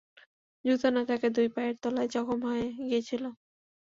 [0.65, 3.23] জুতা না থাকায় দুই পায়ের তলায় যখম হয়ে গিয়েছিল।